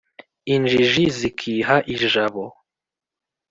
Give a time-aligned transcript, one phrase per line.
[0.53, 2.45] Injiji zikiha ijabo